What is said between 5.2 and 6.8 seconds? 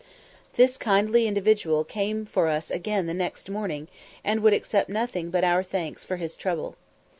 but our thanks for his trouble.